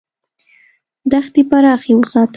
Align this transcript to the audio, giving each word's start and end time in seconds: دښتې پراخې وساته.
دښتې 1.11 1.41
پراخې 1.49 1.93
وساته. 1.95 2.29